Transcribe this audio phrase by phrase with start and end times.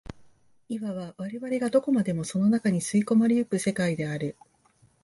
[0.67, 4.35] いわば我々がどこまでもその中に吸い込まれ行く世界である。